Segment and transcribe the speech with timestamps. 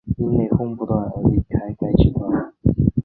[0.17, 2.51] 因内哄不断而离开该集团。